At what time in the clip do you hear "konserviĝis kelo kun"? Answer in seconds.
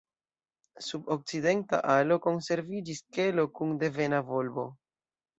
2.23-3.75